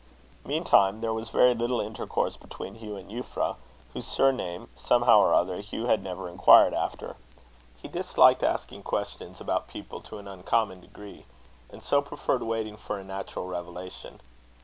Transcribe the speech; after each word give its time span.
Meantime 0.43 0.99
there 1.01 1.13
was 1.13 1.29
very 1.29 1.53
little 1.53 1.79
intercourse 1.79 2.35
between 2.35 2.73
Hugh 2.73 2.95
and 2.95 3.11
Euphra, 3.11 3.57
whose 3.93 4.07
surname, 4.07 4.67
somehow 4.75 5.19
or 5.21 5.31
other, 5.31 5.57
Hugh 5.61 5.85
had 5.85 6.01
never 6.01 6.27
inquired 6.27 6.73
after. 6.73 7.17
He 7.79 7.87
disliked 7.87 8.41
asking 8.41 8.81
questions 8.81 9.39
about 9.39 9.67
people 9.67 10.01
to 10.01 10.17
an 10.17 10.27
uncommon 10.27 10.79
degree, 10.81 11.25
and 11.69 11.83
so 11.83 12.01
preferred 12.01 12.41
waiting 12.41 12.77
for 12.77 12.97
a 12.97 13.03
natural 13.03 13.45
revelation. 13.45 14.21